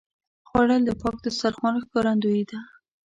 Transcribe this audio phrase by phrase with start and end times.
[0.47, 2.59] خوړل د پاک دسترخوان ښکارندویي ده